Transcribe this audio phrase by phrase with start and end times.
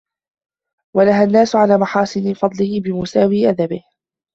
[0.95, 3.83] وَلَهَا النَّاسَ عَنْ مَحَاسِنِ فَضْلِهِ بِمُسَاوِي أَدَبِهِ